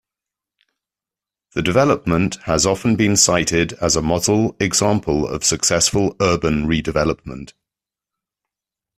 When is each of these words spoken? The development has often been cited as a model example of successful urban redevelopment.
The 1.53 1.61
development 1.61 2.37
has 2.45 2.65
often 2.65 2.95
been 2.95 3.15
cited 3.15 3.73
as 3.73 3.95
a 3.95 4.01
model 4.01 4.55
example 4.59 5.27
of 5.27 5.43
successful 5.43 6.15
urban 6.19 6.65
redevelopment. 6.65 7.51